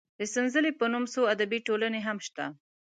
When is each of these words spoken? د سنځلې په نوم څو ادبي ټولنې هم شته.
د 0.19 0.21
سنځلې 0.33 0.71
په 0.79 0.85
نوم 0.91 1.05
څو 1.13 1.21
ادبي 1.33 1.59
ټولنې 1.67 1.99
هم 2.07 2.17
شته. 2.27 2.45